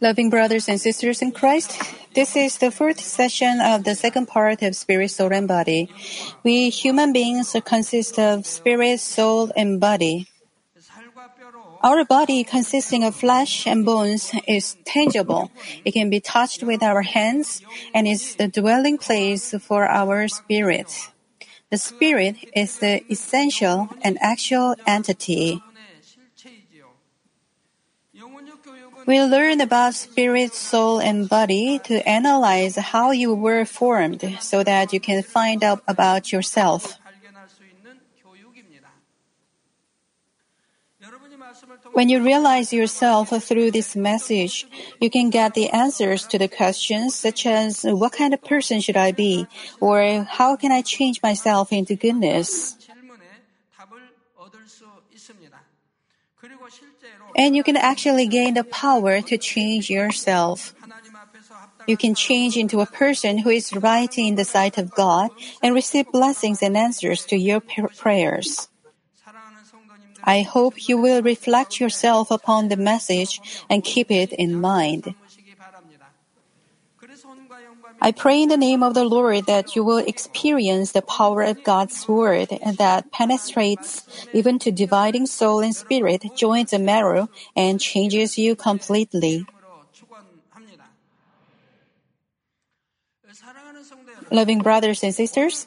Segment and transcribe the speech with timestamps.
[0.00, 1.80] Loving brothers and sisters in Christ,
[2.14, 5.88] this is the fourth session of the second part of spirit, soul, and body.
[6.42, 10.26] We human beings consist of spirit, soul, and body.
[11.82, 15.50] Our body, consisting of flesh and bones, is tangible.
[15.84, 17.62] It can be touched with our hands
[17.94, 21.10] and is the dwelling place for our spirit.
[21.70, 25.62] The spirit is the essential and actual entity.
[29.06, 34.92] We learn about spirit, soul, and body to analyze how you were formed so that
[34.92, 36.98] you can find out about yourself.
[41.92, 44.66] When you realize yourself through this message,
[45.00, 48.96] you can get the answers to the questions such as what kind of person should
[48.96, 49.46] I be
[49.80, 52.75] or how can I change myself into goodness?
[57.36, 60.74] And you can actually gain the power to change yourself.
[61.86, 65.30] You can change into a person who is right in the sight of God
[65.62, 68.68] and receive blessings and answers to your prayers.
[70.24, 75.14] I hope you will reflect yourself upon the message and keep it in mind.
[78.00, 81.62] I pray in the name of the Lord that you will experience the power of
[81.64, 88.38] God's word that penetrates even to dividing soul and spirit, joins the marrow, and changes
[88.38, 89.46] you completely.
[94.30, 95.66] Loving brothers and sisters,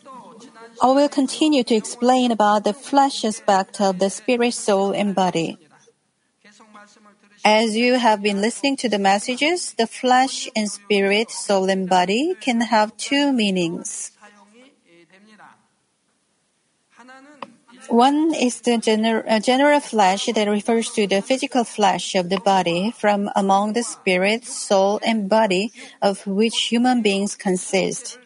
[0.81, 5.57] I will continue to explain about the flesh aspect of the spirit, soul, and body.
[7.45, 12.35] As you have been listening to the messages, the flesh and spirit, soul and body
[12.39, 14.11] can have two meanings.
[17.87, 22.39] One is the gener- uh, general flesh that refers to the physical flesh of the
[22.39, 28.19] body from among the spirit, soul, and body of which human beings consist.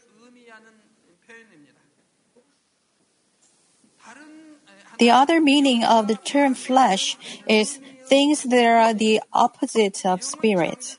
[5.00, 10.98] The other meaning of the term flesh is things that are the opposite of spirit.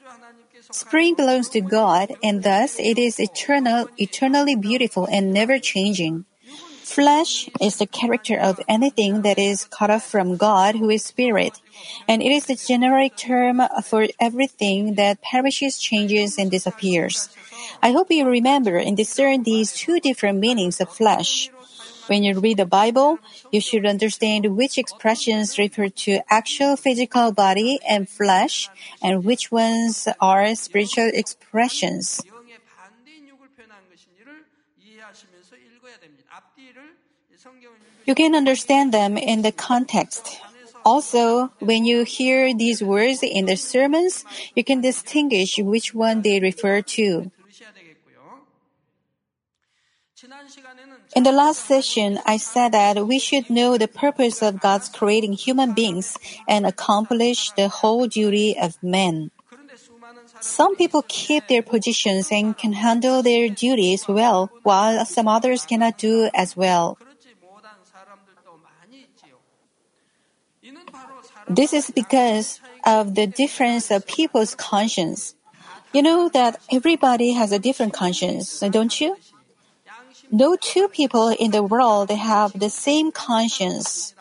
[0.70, 6.24] Spring belongs to God, and thus it is eternal, eternally beautiful and never changing.
[6.82, 11.60] Flesh is the character of anything that is cut off from God, who is spirit,
[12.06, 17.30] and it is the generic term for everything that perishes, changes, and disappears.
[17.82, 21.50] I hope you remember and discern these two different meanings of flesh.
[22.06, 23.18] When you read the Bible,
[23.50, 28.70] you should understand which expressions refer to actual physical body and flesh
[29.02, 32.20] and which ones are spiritual expressions.
[38.06, 40.40] You can understand them in the context.
[40.84, 46.40] Also, when you hear these words in the sermons, you can distinguish which one they
[46.40, 47.30] refer to.
[51.14, 55.34] In the last session, I said that we should know the purpose of God's creating
[55.34, 59.30] human beings and accomplish the whole duty of men.
[60.40, 65.98] Some people keep their positions and can handle their duties well, while some others cannot
[65.98, 66.98] do as well.
[71.48, 75.34] This is because of the difference of people's conscience.
[75.92, 79.16] You know that everybody has a different conscience, don't you?
[80.30, 84.14] No two people in the world have the same conscience.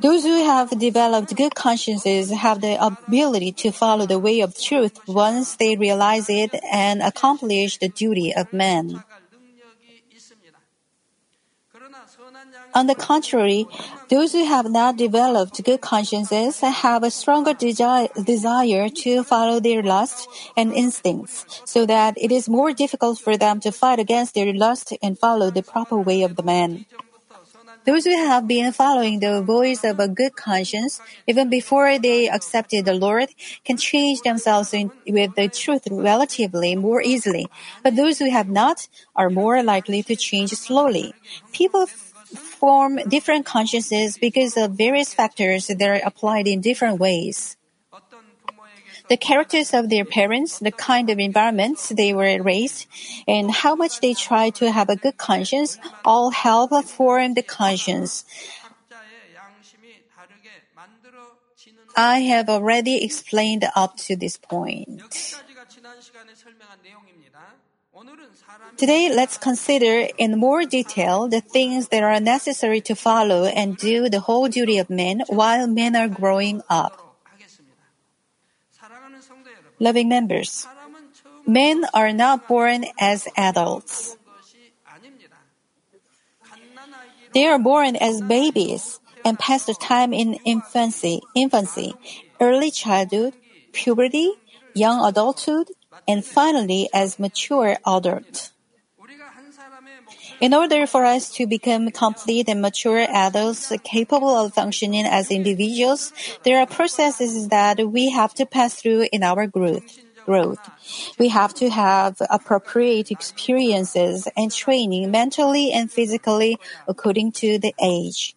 [0.00, 4.98] Those who have developed good consciences have the ability to follow the way of truth
[5.06, 9.04] once they realize it and accomplish the duty of man.
[12.74, 13.66] On the contrary,
[14.08, 19.80] those who have not developed good consciences have a stronger desi- desire to follow their
[19.80, 24.52] lust and instincts, so that it is more difficult for them to fight against their
[24.52, 26.84] lust and follow the proper way of the man.
[27.86, 32.86] Those who have been following the voice of a good conscience, even before they accepted
[32.86, 33.28] the Lord,
[33.64, 37.46] can change themselves in, with the truth relatively more easily.
[37.84, 41.12] But those who have not are more likely to change slowly.
[41.52, 41.86] People
[42.34, 47.56] form different consciences because of various factors that are applied in different ways.
[49.08, 52.86] The characters of their parents, the kind of environments they were raised,
[53.28, 58.24] and how much they try to have a good conscience all help form the conscience.
[61.96, 65.02] I have already explained up to this point.
[68.76, 74.08] Today, let's consider in more detail the things that are necessary to follow and do
[74.08, 76.98] the whole duty of men while men are growing up.
[79.78, 80.66] Loving members,
[81.46, 84.16] men are not born as adults.
[87.32, 91.94] They are born as babies and pass the time in infancy, infancy,
[92.40, 93.34] early childhood,
[93.72, 94.32] puberty,
[94.74, 95.70] young adulthood,
[96.06, 98.50] and finally as mature adult.
[100.44, 106.12] In order for us to become complete and mature adults capable of functioning as individuals,
[106.42, 109.88] there are processes that we have to pass through in our growth.
[110.26, 110.60] Growth.
[111.18, 118.36] We have to have appropriate experiences and training mentally and physically according to the age.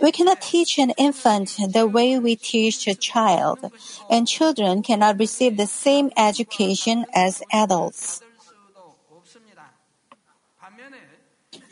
[0.00, 3.58] We cannot teach an infant the way we teach a child,
[4.08, 8.22] and children cannot receive the same education as adults.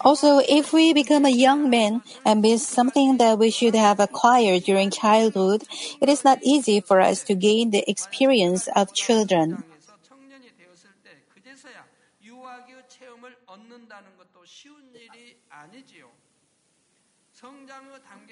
[0.05, 4.63] Also, if we become a young man and miss something that we should have acquired
[4.65, 5.65] during childhood,
[6.01, 9.65] it is not easy for us to gain the experience of children.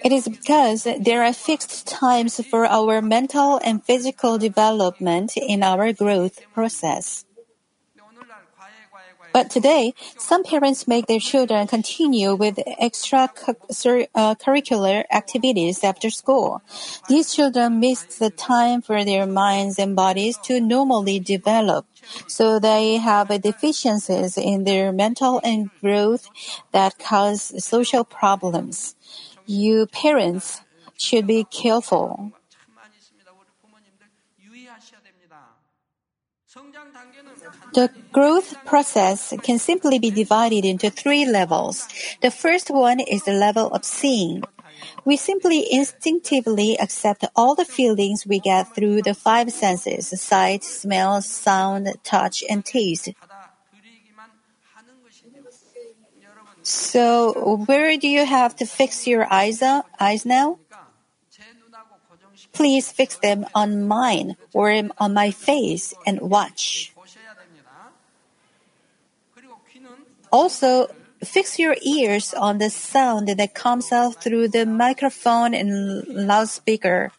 [0.05, 5.93] It is because there are fixed times for our mental and physical development in our
[5.93, 7.25] growth process.
[9.33, 16.63] But today, some parents make their children continue with extracurricular uh, activities after school.
[17.09, 21.87] These children miss the time for their minds and bodies to normally develop.
[22.27, 26.29] So they have deficiencies in their mental and growth
[26.73, 28.97] that cause social problems.
[29.47, 30.61] You parents
[30.99, 32.33] should be careful.
[37.75, 41.89] The growth process can simply be divided into three levels.
[42.21, 44.43] The first one is the level of seeing.
[45.05, 51.23] We simply instinctively accept all the feelings we get through the five senses sight, smell,
[51.23, 53.11] sound, touch, and taste.
[56.63, 60.59] So, where do you have to fix your eyes, uh, eyes now?
[62.53, 66.92] Please fix them on mine or on my face and watch.
[70.33, 70.89] Also,
[71.23, 77.13] fix your ears on the sound that comes out through the microphone and loudspeaker.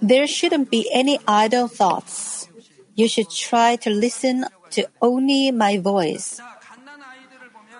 [0.00, 2.48] There shouldn't be any idle thoughts.
[2.94, 6.40] You should try to listen to only my voice.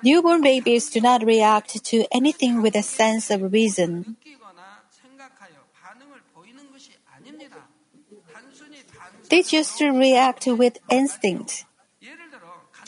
[0.03, 4.18] Newborn babies do not react to anything with a sense of reason.
[9.31, 11.65] They just react with instinct.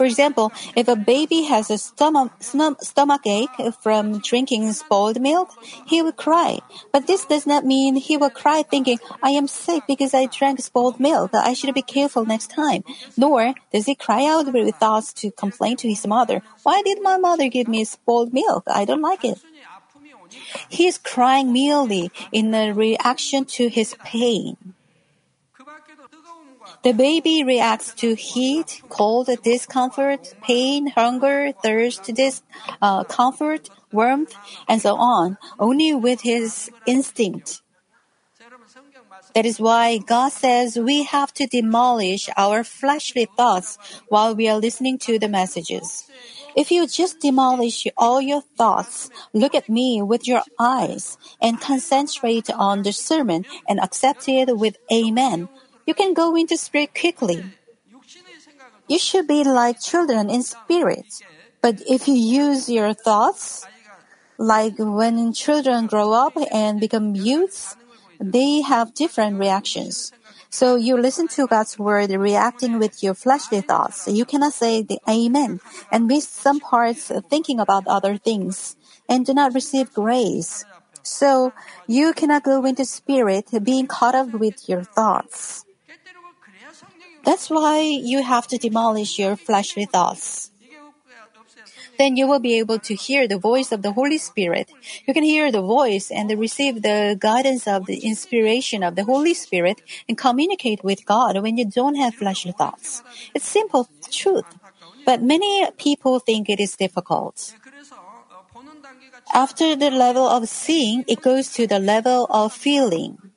[0.01, 3.53] For example, if a baby has a stomach, stomach ache
[3.83, 5.51] from drinking spoiled milk,
[5.85, 6.61] he will cry.
[6.91, 10.63] But this does not mean he will cry thinking, I am sick because I drank
[10.63, 11.33] spoiled milk.
[11.35, 12.83] I should be careful next time.
[13.19, 17.19] Nor does he cry out with thoughts to complain to his mother, Why did my
[17.19, 18.65] mother give me spoiled milk?
[18.69, 19.39] I don't like it.
[20.71, 24.57] He is crying merely in a reaction to his pain.
[26.83, 34.35] The baby reacts to heat, cold, discomfort, pain, hunger, thirst, discomfort, uh, warmth,
[34.67, 37.61] and so on, only with his instinct.
[39.35, 44.59] That is why God says we have to demolish our fleshly thoughts while we are
[44.59, 46.11] listening to the messages.
[46.57, 52.51] If you just demolish all your thoughts, look at me with your eyes, and concentrate
[52.51, 55.49] on the sermon and accept it with Amen,
[55.91, 57.43] you can go into spirit quickly.
[58.87, 61.11] You should be like children in spirit.
[61.61, 63.67] But if you use your thoughts,
[64.39, 67.75] like when children grow up and become youths,
[68.21, 70.13] they have different reactions.
[70.49, 74.07] So you listen to God's word reacting with your fleshly thoughts.
[74.07, 75.59] You cannot say the amen
[75.91, 78.77] and miss some parts thinking about other things
[79.09, 80.65] and do not receive grace.
[81.03, 81.53] So
[81.89, 85.67] you cannot go into spirit being caught up with your thoughts.
[87.31, 90.51] That's why you have to demolish your fleshly thoughts.
[91.97, 94.73] Then you will be able to hear the voice of the Holy Spirit.
[95.07, 99.35] You can hear the voice and receive the guidance of the inspiration of the Holy
[99.35, 103.05] Spirit and communicate with God when you don't have fleshly thoughts.
[103.33, 104.51] It's simple truth,
[105.07, 107.55] but many people think it is difficult.
[109.33, 113.30] After the level of seeing, it goes to the level of feeling.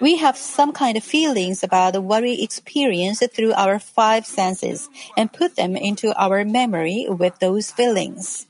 [0.00, 5.32] We have some kind of feelings about what we experience through our five senses and
[5.32, 8.46] put them into our memory with those feelings.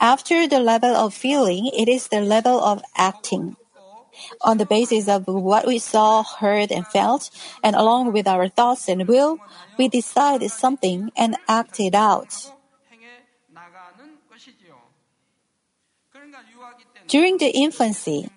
[0.00, 3.56] After the level of feeling, it is the level of acting.
[4.42, 7.30] On the basis of what we saw, heard, and felt,
[7.62, 9.38] and along with our thoughts and will,
[9.78, 12.52] we decide something and act it out.
[17.08, 18.28] During the infancy,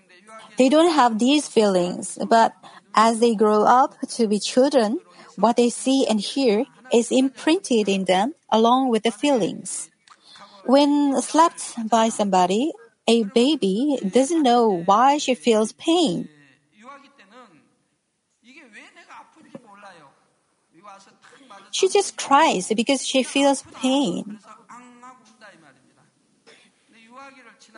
[0.58, 2.54] they don't have these feelings, but
[2.96, 5.00] as they grow up to be children,
[5.36, 9.90] what they see and hear is imprinted in them along with the feelings.
[10.66, 12.72] When slapped by somebody,
[13.08, 16.30] a baby doesn't know why she feels pain.
[21.72, 24.40] She just cries because she feels pain.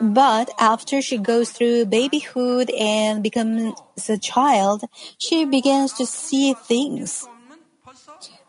[0.00, 3.74] But after she goes through babyhood and becomes
[4.08, 4.84] a child,
[5.18, 7.26] she begins to see things.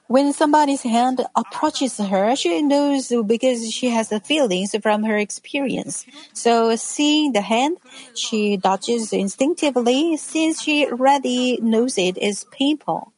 [0.08, 6.06] When somebody's hand approaches her, she knows because she has the feelings from her experience.
[6.34, 7.78] So seeing the hand,
[8.14, 13.14] she dodges instinctively since she already knows it is painful.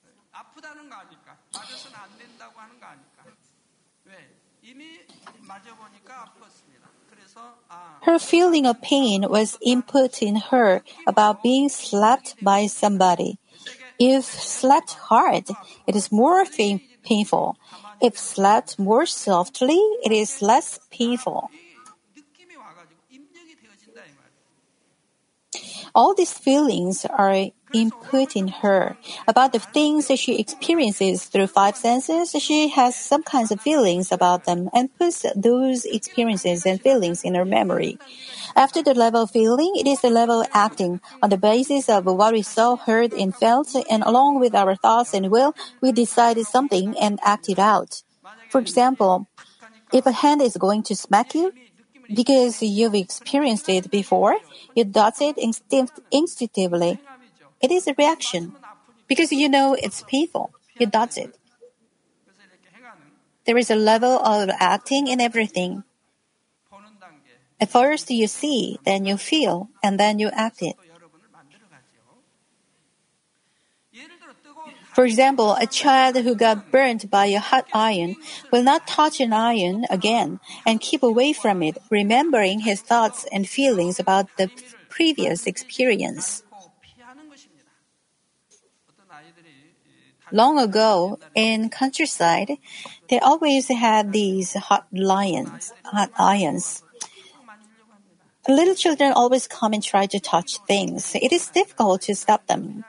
[8.07, 13.37] Her feeling of pain was input in her about being slapped by somebody.
[13.99, 15.43] If slapped hard,
[15.85, 16.45] it is more
[17.03, 17.57] painful.
[17.99, 19.75] If slapped more softly,
[20.07, 21.51] it is less painful.
[25.93, 28.97] All these feelings are input in her.
[29.27, 34.11] About the things that she experiences through five senses, she has some kinds of feelings
[34.11, 37.99] about them and puts those experiences and feelings in her memory.
[38.55, 40.99] After the level of feeling, it is the level of acting.
[41.21, 45.13] On the basis of what we saw, heard, and felt, and along with our thoughts
[45.13, 48.01] and will, we decided something and act it out.
[48.49, 49.27] For example,
[49.91, 51.53] if a hand is going to smack you,
[52.13, 54.37] because you've experienced it before,
[54.75, 56.99] you does it instinct- instinctively.
[57.61, 58.53] It is a reaction.
[59.07, 61.37] Because you know it's painful, you does it.
[63.45, 65.83] There is a level of acting in everything.
[67.59, 70.75] At first you see, then you feel, and then you act it.
[74.93, 78.15] For example, a child who got burnt by a hot iron
[78.51, 83.47] will not touch an iron again and keep away from it, remembering his thoughts and
[83.47, 84.49] feelings about the
[84.89, 86.43] previous experience.
[90.31, 92.57] Long ago, in countryside,
[93.09, 96.83] they always had these hot lions, hot irons.
[98.47, 101.15] Little children always come and try to touch things.
[101.15, 102.83] It is difficult to stop them.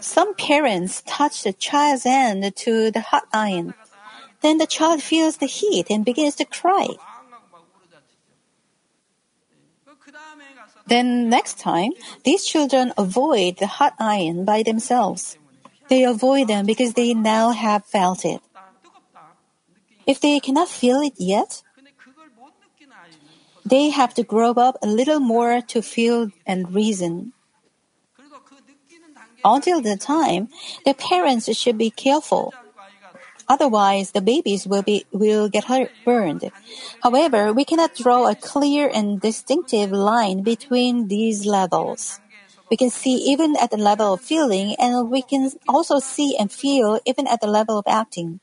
[0.00, 3.74] Some parents touch the child's hand to the hot iron.
[4.42, 6.88] Then the child feels the heat and begins to cry.
[10.86, 11.92] Then next time,
[12.24, 15.38] these children avoid the hot iron by themselves.
[15.88, 18.40] They avoid them because they now have felt it.
[20.06, 21.62] If they cannot feel it yet,
[23.64, 27.32] they have to grow up a little more to feel and reason.
[29.44, 30.48] Until the time,
[30.84, 32.52] the parents should be careful.
[33.48, 35.64] Otherwise, the babies will be will get
[36.04, 36.50] burned.
[37.02, 42.20] However, we cannot draw a clear and distinctive line between these levels.
[42.70, 46.50] We can see even at the level of feeling, and we can also see and
[46.50, 48.40] feel even at the level of acting.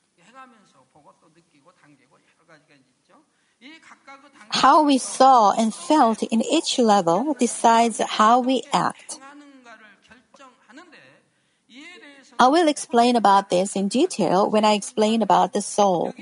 [4.49, 9.10] How we saw and felt in each level decides how we act.
[12.41, 16.15] I will explain about this in detail when I explain about the soul.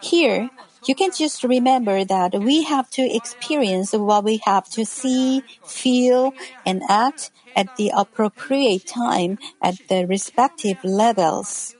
[0.00, 0.48] Here,
[0.86, 6.32] you can just remember that we have to experience what we have to see, feel,
[6.64, 11.74] and act at the appropriate time at the respective levels.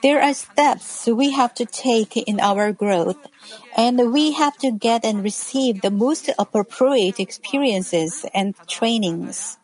[0.00, 3.20] There are steps we have to take in our growth,
[3.76, 9.58] and we have to get and receive the most appropriate experiences and trainings.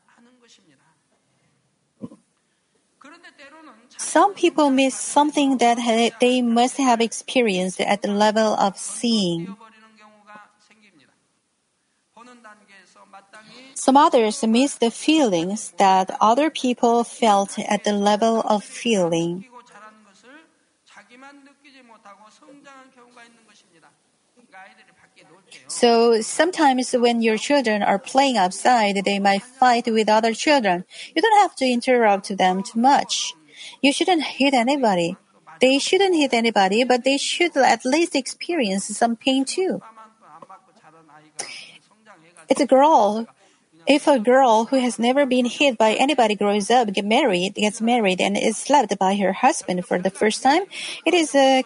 [3.98, 5.78] Some people miss something that
[6.20, 9.56] they must have experienced at the level of seeing.
[13.74, 19.44] Some others miss the feelings that other people felt at the level of feeling.
[25.68, 30.84] So sometimes when your children are playing outside, they might fight with other children.
[31.14, 33.34] You don't have to interrupt them too much.
[33.80, 35.16] You shouldn't hit anybody.
[35.60, 39.82] They shouldn't hit anybody, but they should at least experience some pain too.
[42.48, 43.26] It's a girl.
[43.86, 47.80] If a girl who has never been hit by anybody grows up, get married, gets
[47.80, 50.64] married, and is slapped by her husband for the first time,
[51.06, 51.64] it is a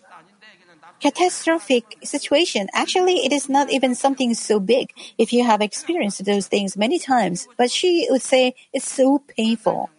[1.00, 2.68] catastrophic situation.
[2.72, 6.98] Actually, it is not even something so big if you have experienced those things many
[6.98, 7.48] times.
[7.58, 9.90] But she would say it's so painful.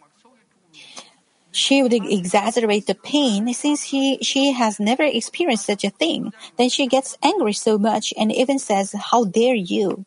[1.54, 6.34] She would exaggerate the pain since she, she has never experienced such a thing.
[6.58, 10.06] Then she gets angry so much and even says, How dare you?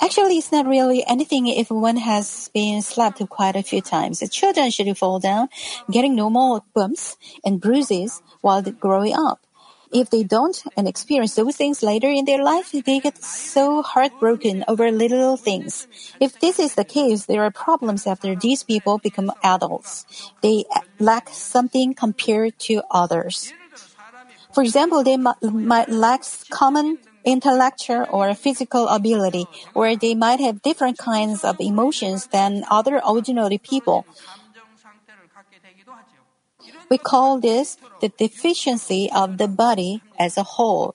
[0.00, 4.26] Actually, it's not really anything if one has been slapped quite a few times.
[4.30, 5.48] Children should fall down,
[5.90, 9.46] getting normal bumps and bruises while growing up.
[9.92, 14.64] If they don't and experience those things later in their life, they get so heartbroken
[14.66, 15.86] over little things.
[16.18, 20.06] If this is the case, there are problems after these people become adults.
[20.40, 20.64] They
[20.98, 23.52] lack something compared to others.
[24.52, 30.98] For example, they might lack common intellectual or physical ability, or they might have different
[30.98, 34.06] kinds of emotions than other ordinary people.
[36.92, 40.94] We call this the deficiency of the body as a whole.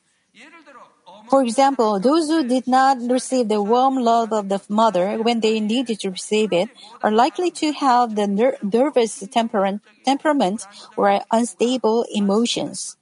[1.28, 5.60] For example, those who did not receive the warm love of the mother when they
[5.60, 6.70] needed to receive it
[7.02, 12.96] are likely to have the ner- nervous temperament, temperament or unstable emotions.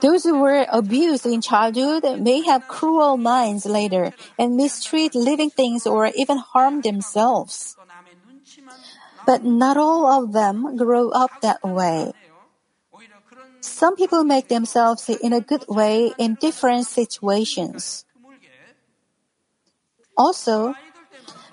[0.00, 5.84] Those who were abused in childhood may have cruel minds later and mistreat living things
[5.84, 7.76] or even harm themselves.
[9.26, 12.12] But not all of them grow up that way.
[13.60, 18.04] Some people make themselves in a good way in different situations.
[20.16, 20.74] Also,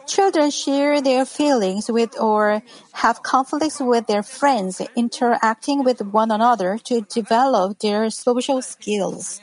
[0.09, 6.79] Children share their feelings with or have conflicts with their friends, interacting with one another
[6.85, 9.39] to develop their social skills.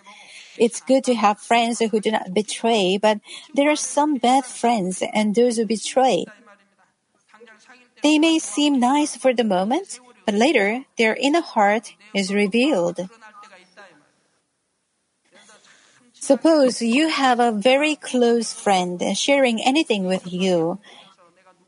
[0.58, 3.20] It's good to have friends who do not betray, but
[3.54, 6.26] there are some bad friends and those who betray.
[8.02, 13.09] They may seem nice for the moment, but later their inner heart is revealed.
[16.14, 20.80] Suppose you have a very close friend sharing anything with you.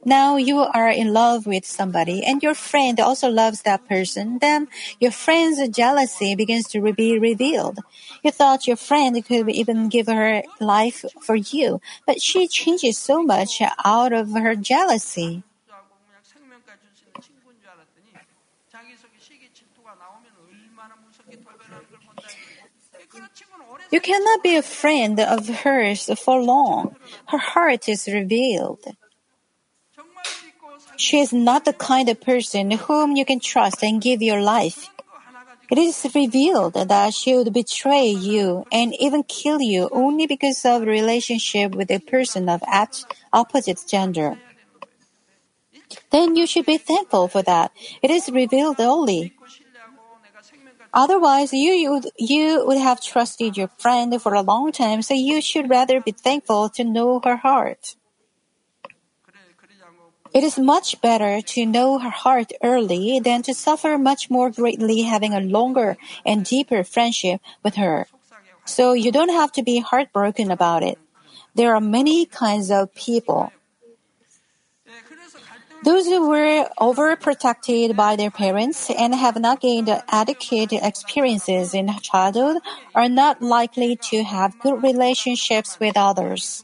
[0.05, 4.39] Now you are in love with somebody and your friend also loves that person.
[4.39, 7.79] Then your friend's jealousy begins to be revealed.
[8.23, 13.23] You thought your friend could even give her life for you, but she changes so
[13.23, 15.43] much out of her jealousy.
[23.91, 26.97] You cannot be a friend of hers for long.
[27.29, 28.85] Her heart is revealed.
[30.97, 34.91] She is not the kind of person whom you can trust and give your life.
[35.71, 40.83] It is revealed that she would betray you and even kill you only because of
[40.83, 42.63] relationship with a person of
[43.33, 44.39] opposite gender.
[46.11, 47.73] Then you should be thankful for that.
[48.03, 49.35] It is revealed only.
[50.99, 55.41] Otherwise, you, you, you would have trusted your friend for a long time, so you
[55.41, 57.95] should rather be thankful to know her heart.
[60.35, 65.03] It is much better to know her heart early than to suffer much more greatly
[65.03, 68.09] having a longer and deeper friendship with her.
[68.65, 70.99] So you don't have to be heartbroken about it.
[71.55, 73.53] There are many kinds of people.
[75.89, 82.59] Those who were overprotected by their parents and have not gained adequate experiences in childhood
[82.95, 86.63] are not likely to have good relationships with others.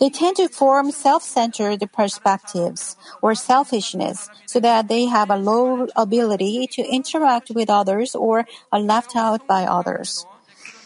[0.00, 6.66] They tend to form self-centered perspectives or selfishness so that they have a low ability
[6.72, 10.26] to interact with others or are left out by others.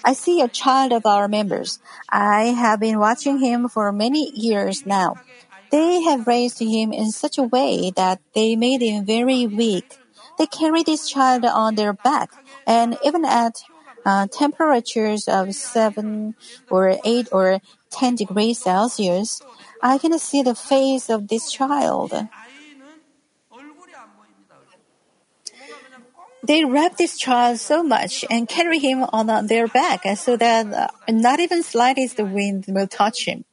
[0.04, 1.78] I see a child of our members.
[2.10, 5.16] I have been watching him for many years now.
[5.72, 9.96] They have raised him in such a way that they made him very weak.
[10.37, 12.30] They carry this child on their back,
[12.66, 13.64] and even at
[14.04, 16.35] uh, temperatures of 7
[16.68, 19.40] or 8 or 10 degrees Celsius,
[19.82, 22.12] I can see the face of this child.
[26.44, 30.88] They wrap this child so much and carry him on their back so that uh,
[31.08, 33.44] not even slightest wind will touch him.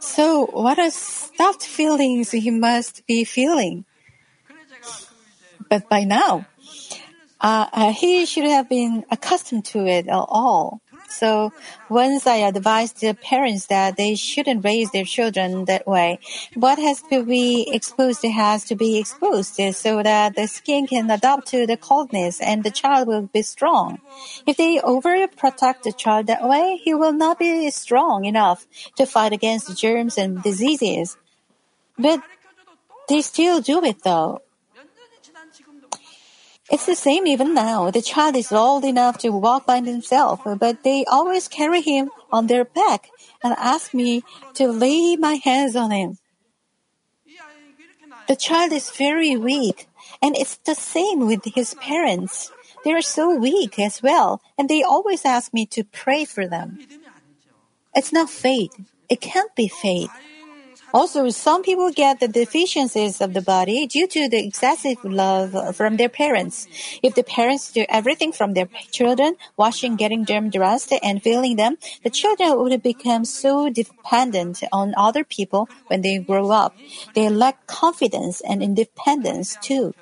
[0.00, 3.84] So, what are stuffed feelings he must be feeling.
[5.68, 6.46] But by now,
[7.40, 10.80] uh, uh, he should have been accustomed to it all.
[11.08, 11.52] So
[11.88, 16.20] once I advised the parents that they shouldn't raise their children that way,
[16.54, 21.48] what has to be exposed has to be exposed so that the skin can adapt
[21.48, 23.98] to the coldness and the child will be strong.
[24.46, 28.66] If they overprotect the child that way, he will not be strong enough
[28.96, 31.16] to fight against germs and diseases.
[31.98, 32.20] But
[33.08, 34.42] they still do it though.
[36.70, 37.90] It's the same even now.
[37.90, 42.46] The child is old enough to walk by himself, but they always carry him on
[42.46, 43.08] their back
[43.42, 44.22] and ask me
[44.54, 46.18] to lay my hands on him.
[48.28, 49.88] The child is very weak,
[50.20, 52.52] and it's the same with his parents.
[52.84, 56.78] They are so weak as well, and they always ask me to pray for them.
[57.94, 58.76] It's not faith.
[59.08, 60.10] It can't be faith.
[60.94, 65.96] Also, some people get the deficiencies of the body due to the excessive love from
[65.96, 66.66] their parents.
[67.02, 71.76] If the parents do everything from their children, washing, getting them dressed, and feeding them,
[72.04, 76.74] the children would become so dependent on other people when they grow up.
[77.14, 79.94] They lack confidence and independence too.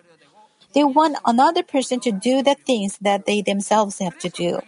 [0.72, 4.60] They want another person to do the things that they themselves have to do.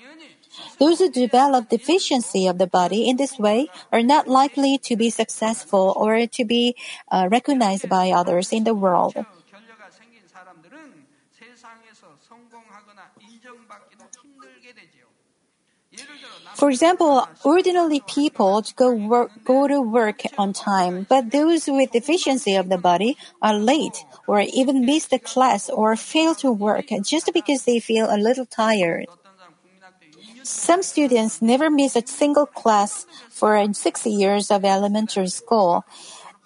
[0.78, 5.10] Those who develop deficiency of the body in this way are not likely to be
[5.10, 6.76] successful or to be
[7.10, 9.16] uh, recognized by others in the world.
[16.54, 22.56] For example, ordinary people go work, go to work on time, but those with deficiency
[22.56, 27.30] of the body are late or even miss the class or fail to work just
[27.32, 29.06] because they feel a little tired.
[30.48, 35.84] Some students never miss a single class for six years of elementary school.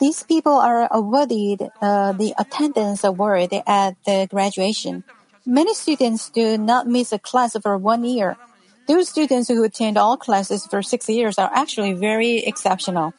[0.00, 5.04] These people are awarded uh, the attendance award at the graduation.
[5.46, 8.36] Many students do not miss a class for one year.
[8.88, 13.14] Those students who attend all classes for six years are actually very exceptional.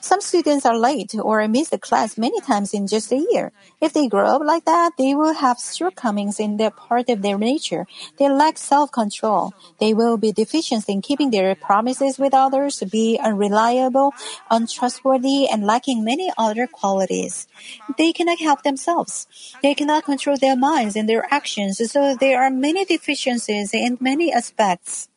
[0.00, 3.52] Some students are late or miss the class many times in just a year.
[3.80, 7.36] If they grow up like that, they will have shortcomings in that part of their
[7.36, 7.86] nature.
[8.16, 9.54] They lack self-control.
[9.80, 14.14] They will be deficient in keeping their promises with others, be unreliable,
[14.50, 17.48] untrustworthy, and lacking many other qualities.
[17.96, 19.26] They cannot help themselves.
[19.62, 24.32] They cannot control their minds and their actions, so there are many deficiencies in many
[24.32, 25.08] aspects.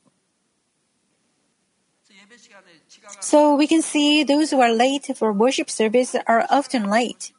[3.21, 7.31] So we can see those who are late for worship service are often late.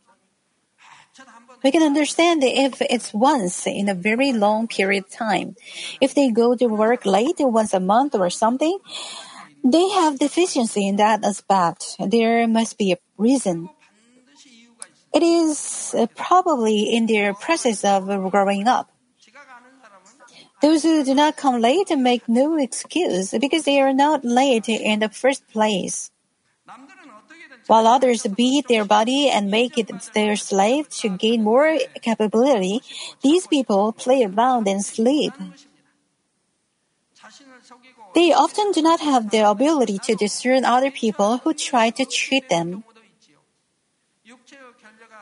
[1.62, 5.57] We can understand if it's once in a very long period of time.
[6.01, 8.79] If they go to work late once a month or something,
[9.64, 11.97] they have deficiency in that aspect.
[11.99, 13.71] There must be a reason.
[15.12, 18.92] It is probably in their process of growing up.
[20.62, 25.01] Those who do not come late make no excuse because they are not late in
[25.01, 26.11] the first place.
[27.66, 32.81] While others beat their body and make it their slave to gain more capability,
[33.22, 35.35] these people play around and sleep.
[38.14, 42.48] They often do not have the ability to discern other people who try to cheat
[42.48, 42.85] them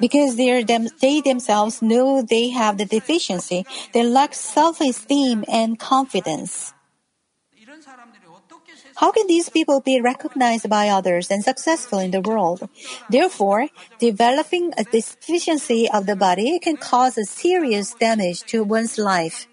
[0.00, 6.72] because them, they themselves know they have the deficiency, they lack self-esteem and confidence.
[8.96, 12.68] How can these people be recognized by others and successful in the world?
[13.08, 19.46] Therefore, developing a deficiency of the body can cause a serious damage to one's life.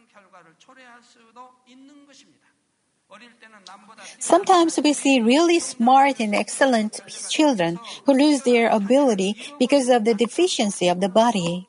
[4.20, 7.00] Sometimes we see really smart and excellent
[7.30, 11.68] children who lose their ability because of the deficiency of the body.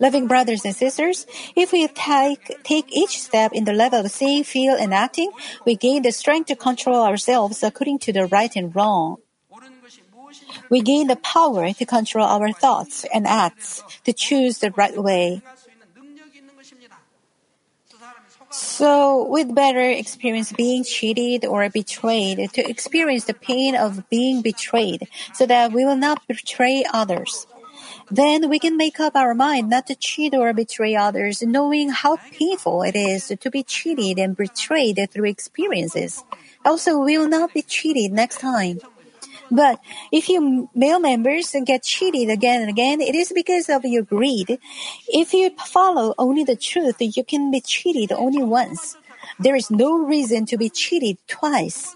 [0.00, 4.44] Loving brothers and sisters, if we take, take each step in the level of seeing,
[4.44, 5.32] feel, and acting,
[5.66, 9.16] we gain the strength to control ourselves according to the right and wrong.
[10.70, 15.42] We gain the power to control our thoughts and acts, to choose the right way.
[18.58, 25.06] So we'd better experience being cheated or betrayed to experience the pain of being betrayed
[25.32, 27.46] so that we will not betray others.
[28.10, 32.16] Then we can make up our mind not to cheat or betray others, knowing how
[32.16, 36.24] painful it is to be cheated and betrayed through experiences.
[36.64, 38.80] Also, we will not be cheated next time.
[39.50, 39.80] But
[40.12, 44.58] if you male members get cheated again and again, it is because of your greed.
[45.08, 48.96] If you follow only the truth, you can be cheated only once.
[49.38, 51.94] There is no reason to be cheated twice.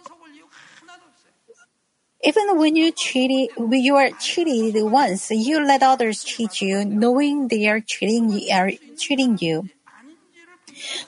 [2.24, 7.48] Even when you cheated, when you are cheated once, you let others cheat you, knowing
[7.48, 9.68] they are cheating, are cheating you.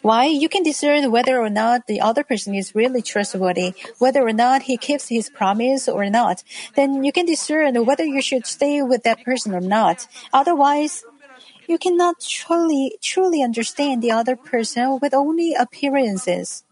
[0.03, 0.27] Why?
[0.27, 4.63] You can discern whether or not the other person is really trustworthy, whether or not
[4.63, 6.43] he keeps his promise or not.
[6.77, 10.07] Then you can discern whether you should stay with that person or not.
[10.33, 11.05] Otherwise,
[11.67, 16.65] you cannot truly, truly understand the other person with only appearances.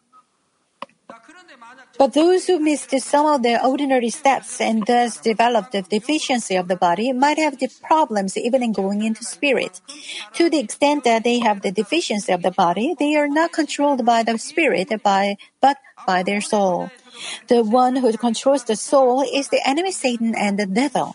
[1.98, 6.68] But those who missed some of the ordinary steps and thus developed the deficiency of
[6.68, 9.80] the body might have the problems even in going into spirit.
[10.34, 14.04] To the extent that they have the deficiency of the body, they are not controlled
[14.04, 15.76] by the spirit by, but
[16.06, 16.90] by their soul.
[17.48, 21.14] The one who controls the soul is the enemy Satan and the devil.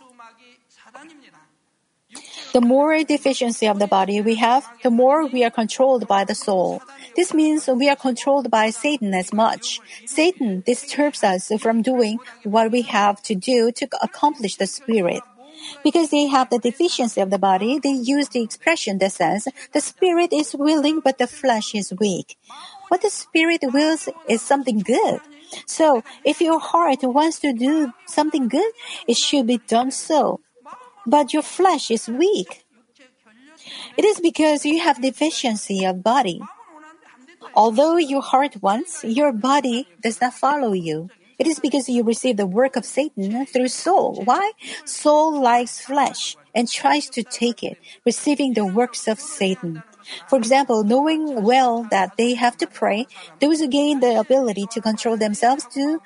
[2.53, 6.35] The more deficiency of the body we have, the more we are controlled by the
[6.35, 6.81] soul.
[7.15, 9.79] This means we are controlled by Satan as much.
[10.05, 15.21] Satan disturbs us from doing what we have to do to accomplish the spirit.
[15.83, 19.81] Because they have the deficiency of the body, they use the expression that says, the
[19.81, 22.37] spirit is willing but the flesh is weak.
[22.87, 25.19] What the spirit wills is something good.
[25.65, 28.71] So, if your heart wants to do something good,
[29.07, 30.41] it should be done so
[31.07, 32.65] but your flesh is weak.
[33.95, 36.41] It is because you have deficiency of body.
[37.55, 41.09] Although your heart wants, your body does not follow you.
[41.39, 44.21] It is because you receive the work of Satan through soul.
[44.25, 44.51] Why?
[44.85, 49.83] Soul likes flesh and tries to take it, receiving the works of Satan.
[50.27, 53.07] For example, knowing well that they have to pray,
[53.39, 56.01] those who gain the ability to control themselves do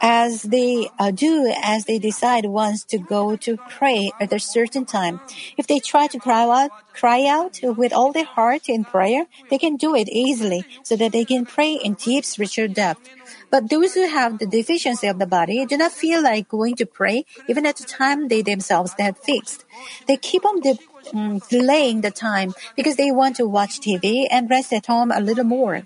[0.00, 4.84] as they uh, do as they decide once to go to pray at a certain
[4.84, 5.20] time.
[5.56, 9.58] If they try to cry out, cry out with all their heart in prayer, they
[9.58, 13.10] can do it easily so that they can pray in deep spiritual depth.
[13.50, 16.86] But those who have the deficiency of the body do not feel like going to
[16.86, 19.64] pray even at the time they themselves have fixed.
[20.06, 20.78] They keep on de-
[21.14, 25.20] um, delaying the time because they want to watch TV and rest at home a
[25.20, 25.84] little more.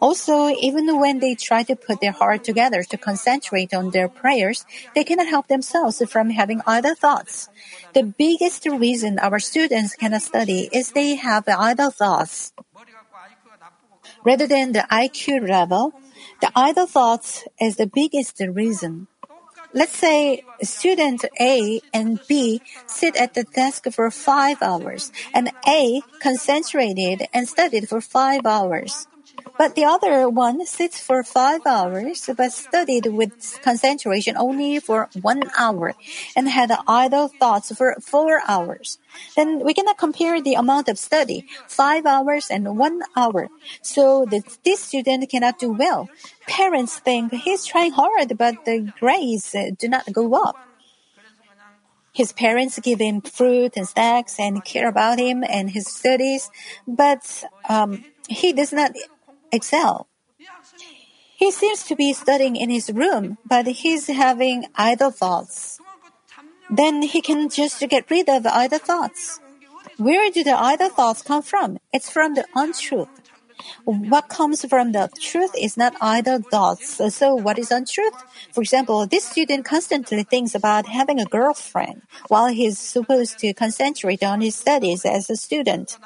[0.00, 4.66] Also, even when they try to put their heart together to concentrate on their prayers,
[4.94, 7.48] they cannot help themselves from having idle thoughts.
[7.94, 12.52] The biggest reason our students cannot study is they have idle thoughts.
[14.24, 15.94] Rather than the IQ level,
[16.40, 19.08] the idle thoughts is the biggest reason.
[19.72, 26.02] Let's say student A and B sit at the desk for five hours, and A
[26.22, 29.06] concentrated and studied for five hours.
[29.58, 35.44] But the other one sits for five hours but studied with concentration only for one
[35.56, 35.94] hour
[36.36, 38.98] and had idle thoughts for four hours.
[39.34, 43.48] Then we cannot compare the amount of study, five hours and one hour.
[43.82, 46.08] So the, this student cannot do well.
[46.46, 50.56] Parents think he's trying hard, but the grades do not go up.
[52.12, 56.50] His parents give him fruit and snacks and care about him and his studies,
[56.88, 58.92] but um, he does not
[59.56, 60.06] excel.
[61.36, 65.80] He seems to be studying in his room, but he's having idle thoughts.
[66.70, 69.40] Then he can just get rid of idle thoughts.
[69.98, 71.78] Where do the idle thoughts come from?
[71.92, 73.08] It's from the untruth.
[73.84, 77.00] What comes from the truth is not idle thoughts.
[77.14, 78.14] So what is untruth?
[78.52, 84.22] For example, this student constantly thinks about having a girlfriend while he's supposed to concentrate
[84.22, 85.98] on his studies as a student.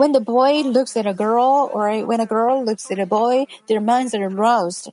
[0.00, 3.44] When the boy looks at a girl or when a girl looks at a boy,
[3.68, 4.88] their minds are aroused.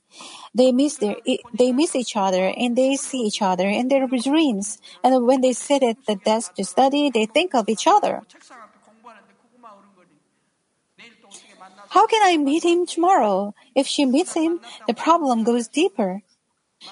[0.54, 1.16] They miss their,
[1.54, 4.80] they miss each other and they see each other in their dreams.
[5.06, 8.24] And when they sit at the desk to study, they think of each other.
[11.88, 13.56] How can I meet him tomorrow?
[13.76, 16.22] If she meets him, the problem goes deeper.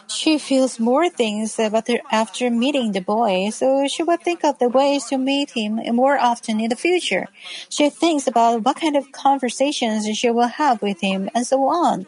[0.08, 4.70] She feels more things about after meeting the boy, so she will think of the
[4.70, 7.28] ways to meet him more often in the future.
[7.70, 12.08] She thinks about what kind of conversations she will have with him, and so on.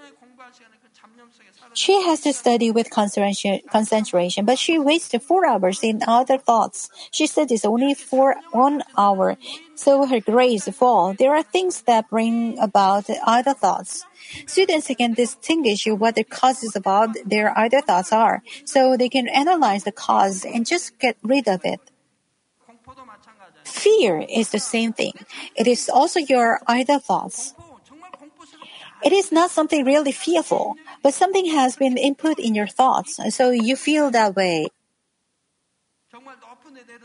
[1.77, 6.89] She has to study with concentration, but she wastes four hours in other thoughts.
[7.11, 9.37] She studies only for one hour,
[9.75, 11.13] so her grades fall.
[11.13, 14.07] There are things that bring about other thoughts.
[14.47, 19.83] Students can distinguish what the causes about their other thoughts are, so they can analyze
[19.83, 21.79] the cause and just get rid of it.
[23.65, 25.13] Fear is the same thing.
[25.53, 27.53] It is also your idle thoughts.
[29.05, 30.75] It is not something really fearful,
[31.07, 34.67] but something has been input in your thoughts, so you feel that way.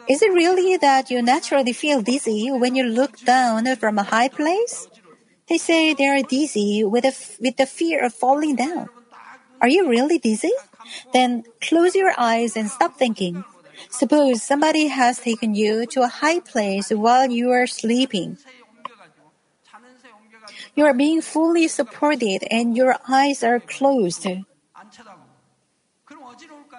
[0.08, 4.26] Is it really that you naturally feel dizzy when you look down from a high
[4.26, 4.88] place?
[5.46, 8.88] They say they are dizzy with, a, with the fear of falling down.
[9.60, 10.50] Are you really dizzy?
[11.12, 13.44] then close your eyes and stop thinking.
[13.88, 18.36] Suppose somebody has taken you to a high place while you are sleeping.
[20.74, 24.26] You are being fully supported and your eyes are closed.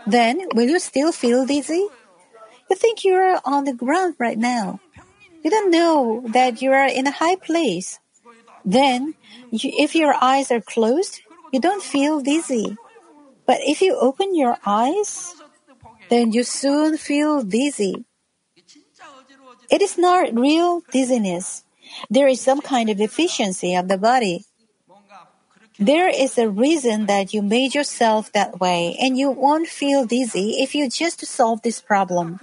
[0.08, 1.88] Then, will you still feel dizzy?
[2.70, 4.80] You think you are on the ground right now.
[5.44, 8.00] You don't know that you are in a high place.
[8.66, 9.14] Then,
[9.52, 12.78] you, if your eyes are closed, you don't feel dizzy.
[13.46, 15.36] But if you open your eyes,
[16.10, 18.06] then you soon feel dizzy.
[19.70, 21.63] It is not real dizziness.
[22.10, 24.46] There is some kind of deficiency of the body.
[25.80, 30.62] There is a reason that you made yourself that way, and you won't feel dizzy
[30.62, 32.40] if you just solve this problem.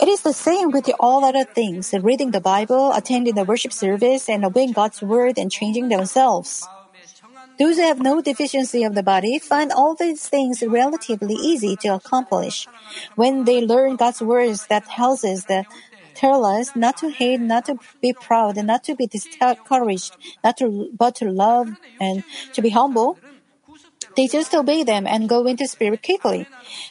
[0.00, 4.28] It is the same with all other things reading the Bible, attending the worship service,
[4.28, 6.66] and obeying God's word and changing themselves.
[7.58, 11.94] Those who have no deficiency of the body find all these things relatively easy to
[11.94, 12.68] accomplish.
[13.16, 15.66] When they learn God's words that tells us that
[16.18, 20.12] tell us not to hate, not to be proud, and not to be discouraged,
[20.44, 20.66] not to
[21.02, 21.68] but to love
[22.00, 23.10] and to be humble,
[24.18, 26.44] they just obey them and go into spirit quickly.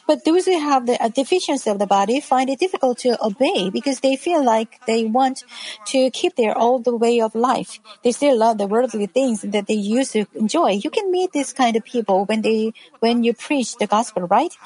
[0.06, 3.68] But those who have the uh, deficiency of the body find it difficult to obey
[3.68, 5.44] because they feel like they want
[5.92, 7.80] to keep their old way of life.
[8.02, 10.80] They still love the worldly things that they used to enjoy.
[10.82, 14.56] You can meet this kind of people when they when you preach the gospel, right?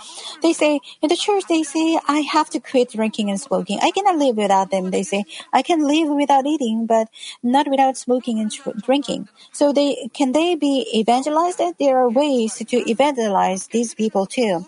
[0.43, 3.81] They say in the church they say I have to quit drinking and smoking.
[3.83, 4.93] I cannot live without them.
[4.93, 7.09] They say I can live without eating, but
[7.43, 8.51] not without smoking and
[8.83, 9.29] drinking.
[9.51, 11.61] So they can they be evangelized?
[11.79, 14.67] There are ways to evangelize these people too.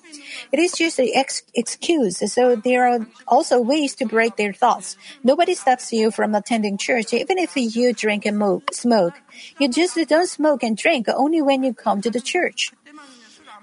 [0.52, 4.96] It is just an ex- excuse, so there are also ways to break their thoughts.
[5.22, 9.14] Nobody stops you from attending church, even if you drink and smoke.
[9.58, 12.72] You just don't smoke and drink only when you come to the church.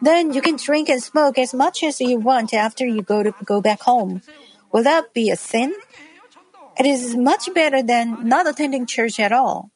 [0.02, 3.34] Then you can drink and smoke as much as you want after you go to
[3.46, 4.22] go back home.
[4.72, 5.74] Will that be a sin?
[6.80, 9.70] It is much better than not attending church at all.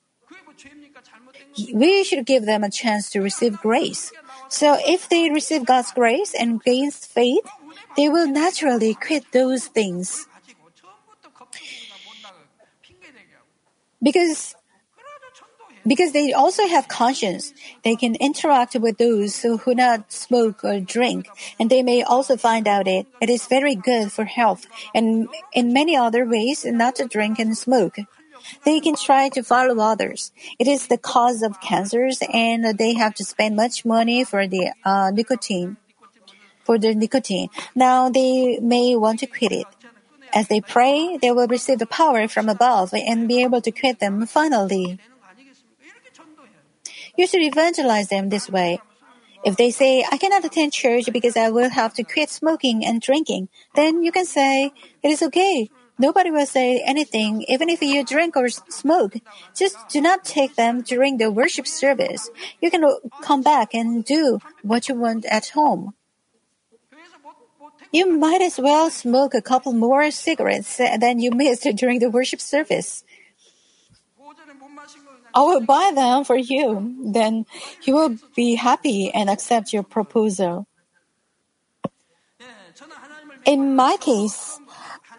[1.73, 4.11] We should give them a chance to receive grace.
[4.49, 7.45] So if they receive God's grace and gain faith,
[7.97, 10.27] they will naturally quit those things.
[14.01, 14.55] Because
[15.87, 17.53] because they also have conscience.
[17.83, 21.29] They can interact with those who do not smoke or drink,
[21.59, 23.05] and they may also find out it.
[23.21, 27.57] It is very good for health, and in many other ways, not to drink and
[27.57, 27.97] smoke.
[28.63, 30.31] They can try to follow others.
[30.59, 34.73] It is the cause of cancers, and they have to spend much money for the
[34.83, 35.77] uh, nicotine.
[36.63, 37.49] For the nicotine.
[37.75, 39.67] Now they may want to quit it.
[40.33, 43.99] As they pray, they will receive the power from above and be able to quit
[43.99, 44.99] them finally.
[47.15, 48.81] You should evangelize them this way.
[49.45, 52.99] If they say, I cannot attend church because I will have to quit smoking and
[52.99, 54.71] drinking, then you can say,
[55.03, 55.69] it is okay.
[55.97, 59.15] Nobody will say anything even if you drink or smoke.
[59.55, 62.29] Just do not take them during the worship service.
[62.61, 65.93] You can uh, come back and do what you want at home.
[67.91, 72.09] You might as well smoke a couple more cigarettes uh, than you missed during the
[72.09, 73.03] worship service.
[75.33, 76.95] I will buy them for you.
[77.03, 77.45] Then
[77.81, 80.67] he will be happy and accept your proposal.
[83.45, 84.59] In my case,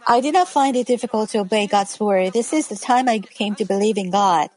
[0.08, 2.32] I did not find it difficult to obey God's word.
[2.32, 4.50] This is the time I came to believe in God.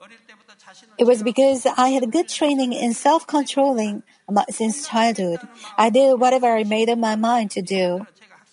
[0.98, 4.04] It was because I had a good training in self-controlling
[4.50, 5.40] since childhood.
[5.78, 8.06] I did whatever I made up my mind to do.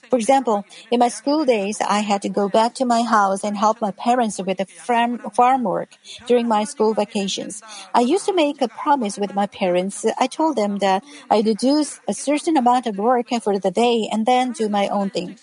[0.08, 3.56] For example, in my school days, I had to go back to my house and
[3.56, 5.90] help my parents with the farm, farm work
[6.26, 7.62] during my school vacations.
[7.92, 10.06] I used to make a promise with my parents.
[10.18, 14.24] I told them that I'd do a certain amount of work for the day and
[14.24, 15.36] then do my own thing.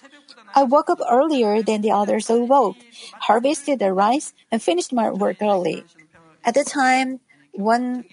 [0.53, 2.77] I woke up earlier than the others awoke,
[3.19, 5.83] harvested the rice, and finished my work early.
[6.45, 7.19] At the time,
[7.53, 8.05] one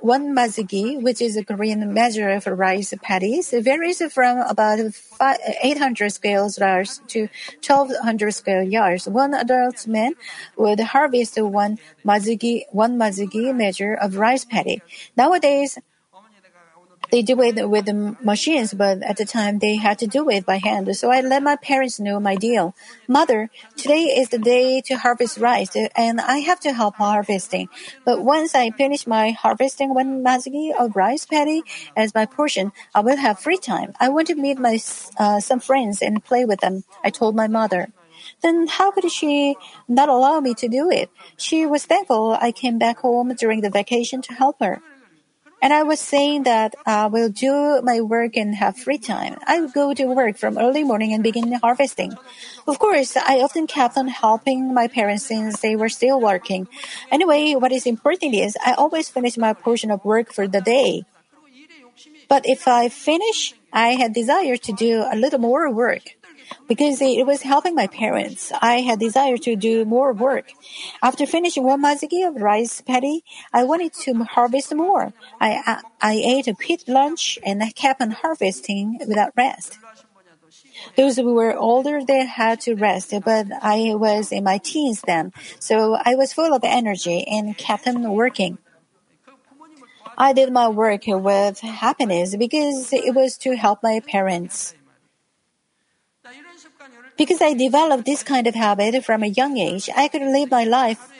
[0.00, 4.80] one mazigi, which is a Korean measure of rice paddies, varies from about
[5.20, 7.28] 800 square yards to
[7.64, 9.06] 1200 square yards.
[9.08, 10.14] One adult man
[10.56, 14.80] would harvest one mazigi, one mazigi measure of rice paddy.
[15.16, 15.78] Nowadays,
[17.10, 20.46] they do it with the machines, but at the time they had to do it
[20.46, 20.94] by hand.
[20.96, 22.74] So I let my parents know my deal.
[23.08, 27.68] Mother, today is the day to harvest rice, and I have to help harvesting.
[28.04, 31.64] But once I finish my harvesting one mazgi of rice paddy
[31.96, 33.94] as my portion, I will have free time.
[34.00, 34.78] I want to meet my
[35.18, 36.84] uh, some friends and play with them.
[37.02, 37.92] I told my mother.
[38.42, 39.56] Then how could she
[39.88, 41.10] not allow me to do it?
[41.36, 44.82] She was thankful I came back home during the vacation to help her.
[45.62, 49.36] And I was saying that I will do my work and have free time.
[49.46, 52.16] I would go to work from early morning and begin harvesting.
[52.66, 56.68] Of course, I often kept on helping my parents since they were still working.
[57.10, 61.04] Anyway, what is important is I always finish my portion of work for the day.
[62.28, 66.16] But if I finish, I had desire to do a little more work.
[66.68, 70.52] Because it was helping my parents, I had desire to do more work.
[71.02, 75.12] After finishing one mazigi of rice paddy, I wanted to harvest more.
[75.40, 79.78] I, I, ate a quick lunch and I kept on harvesting without rest.
[80.96, 85.32] Those who were older, they had to rest, but I was in my teens then,
[85.58, 88.58] so I was full of energy and kept on working.
[90.16, 94.74] I did my work with happiness because it was to help my parents.
[97.20, 100.64] Because I developed this kind of habit from a young age, I could live my
[100.64, 101.12] life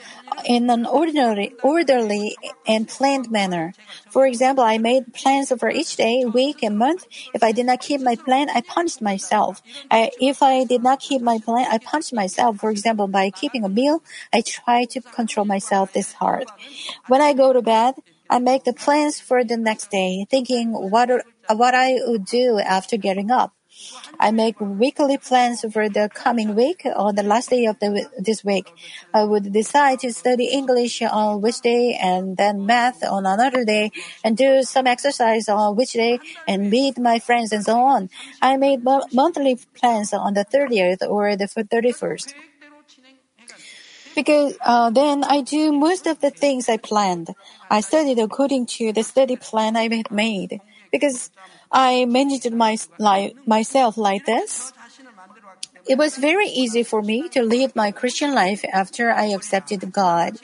[0.45, 2.35] in an ordinary, orderly
[2.65, 3.73] and planned manner.
[4.09, 7.05] For example, I made plans for each day, week, and month.
[7.35, 9.61] If I did not keep my plan, I punished myself.
[9.91, 12.57] I, if I did not keep my plan, I punished myself.
[12.57, 14.01] For example, by keeping a meal,
[14.33, 16.47] I try to control myself this hard.
[17.09, 17.93] When I go to bed,
[18.27, 21.11] I make the plans for the next day, thinking what
[21.45, 23.53] what I would do after getting up.
[24.19, 28.43] I make weekly plans for the coming week or the last day of the, this
[28.43, 28.73] week.
[29.13, 33.91] I would decide to study English on which day and then math on another day
[34.23, 38.09] and do some exercise on which day and meet my friends and so on.
[38.41, 42.33] I made monthly plans on the 30th or the 31st
[44.15, 47.33] because uh, then I do most of the things I planned.
[47.69, 50.61] I studied according to the study plan I made
[50.91, 51.31] because
[51.71, 54.73] I managed my life myself like this.
[55.87, 60.37] It was very easy for me to lead my Christian life after I accepted God.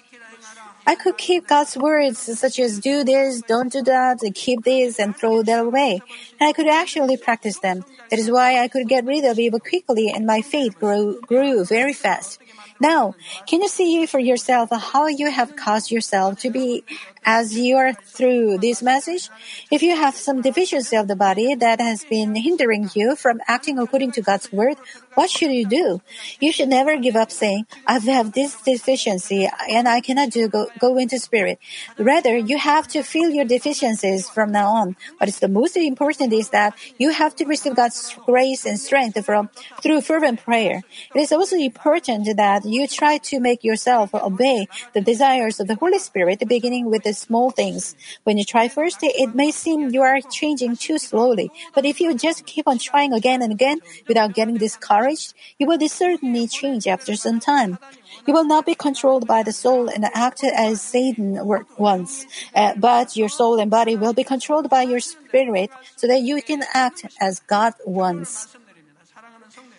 [0.88, 5.16] I could keep God's words such as do this, don't do that, keep this, and
[5.16, 6.02] throw that away.
[6.40, 7.84] And I could actually practice them.
[8.10, 11.66] That is why I could get rid of evil quickly and my faith grew, grew
[11.66, 12.40] very fast.
[12.80, 13.16] Now,
[13.48, 16.84] can you see for yourself how you have caused yourself to be
[17.26, 19.30] as you are through this message?
[19.72, 23.80] If you have some deficiency of the body that has been hindering you from acting
[23.80, 24.78] according to God's word,
[25.16, 26.02] what should you do?
[26.40, 30.68] You should never give up saying, I have this deficiency and I cannot do go,
[30.78, 31.58] go into spirit.
[31.98, 34.96] Rather, you have to feel your deficiencies from now on.
[35.18, 39.24] What is the most important is that you have to receive God's grace and strength
[39.26, 39.50] from
[39.82, 40.84] through fervent prayer.
[41.14, 45.76] It is also important that you try to make yourself obey the desires of the
[45.76, 47.96] Holy Spirit, beginning with the small things.
[48.24, 51.52] When you try first, it may seem you are changing too slowly.
[51.74, 55.80] But if you just keep on trying again and again without getting discouraged, you will
[55.88, 57.80] certainly change after some time.
[58.26, 61.40] You will not be controlled by the soul and act as Satan
[61.78, 66.22] wants, uh, but your soul and body will be controlled by your spirit so that
[66.22, 68.56] you can act as God wants.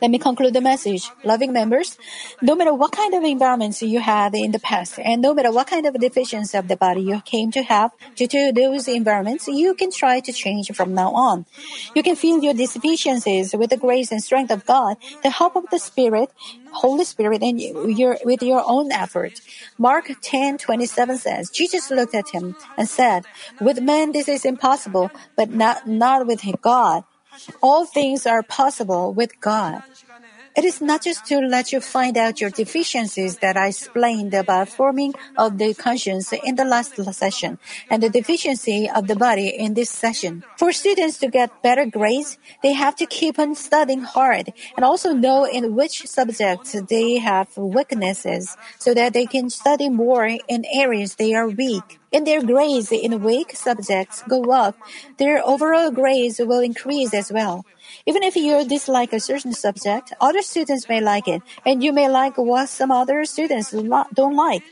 [0.01, 1.11] Let me conclude the message.
[1.25, 1.99] Loving members,
[2.41, 5.67] no matter what kind of environments you had in the past, and no matter what
[5.67, 9.75] kind of deficiency of the body you came to have due to those environments, you
[9.75, 11.47] can try to change from now on.
[11.95, 15.69] You can feel your deficiencies with the grace and strength of God, the help of
[15.71, 16.31] the Spirit,
[16.71, 19.41] Holy Spirit, and your, with your own effort.
[19.79, 23.25] Mark 10, 27 says, Jesus looked at him and said,
[23.61, 27.03] With men this is impossible, but not, not with God.
[27.63, 29.83] All things are possible with God.
[30.57, 34.69] It is not just to let you find out your deficiencies that I explained about
[34.69, 37.59] forming of the conscience in the last session
[37.89, 40.43] and the deficiency of the body in this session.
[40.57, 45.13] For students to get better grades, they have to keep on studying hard and also
[45.13, 51.15] know in which subjects they have weaknesses so that they can study more in areas
[51.15, 51.98] they are weak.
[52.11, 54.75] In their grades in weak subjects go up,
[55.19, 57.67] their overall grades will increase as well.
[58.07, 62.09] Even if you dislike a certain subject, other students may like it, and you may
[62.09, 64.63] like what some other students don't like.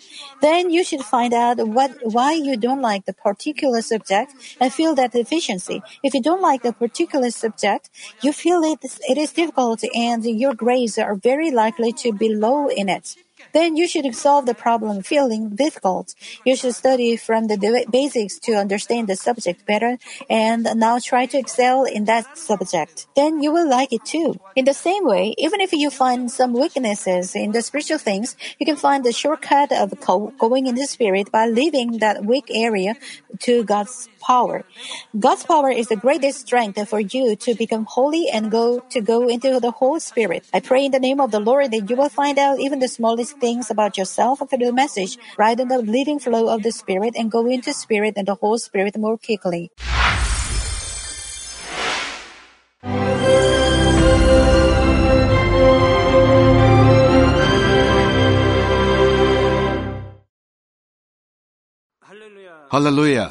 [0.41, 4.95] Then you should find out what, why you don't like the particular subject and feel
[4.95, 5.83] that deficiency.
[6.03, 7.91] If you don't like the particular subject,
[8.23, 12.69] you feel it, it is difficult and your grades are very likely to be low
[12.69, 13.17] in it
[13.57, 16.15] then you should solve the problem feeling difficult.
[16.45, 19.99] You should study from the basics to understand the subject better
[20.29, 23.07] and now try to excel in that subject.
[23.17, 24.39] Then you will like it too.
[24.55, 28.67] In the same way, even if you find some weaknesses in the spiritual things, you
[28.67, 29.95] can find the shortcut of
[30.39, 32.95] going in the spirit by leaving that weak area
[33.41, 34.65] to God's power.
[35.19, 39.29] God's power is the greatest strength for you to become holy and go to go
[39.29, 40.45] into the whole spirit.
[40.53, 42.89] I pray in the name of the Lord that you will find out even the
[42.89, 47.15] smallest things about yourself through the message, ride on the living flow of the spirit
[47.17, 49.71] and go into spirit and the whole spirit more quickly.
[62.69, 63.31] Hallelujah.